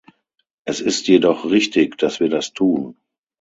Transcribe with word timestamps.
Es 0.65 0.81
ist 0.81 1.07
jedoch 1.07 1.45
richtig, 1.45 1.95
dass 1.99 2.19
wir 2.19 2.27
das 2.29 2.53
tun. 2.53 2.97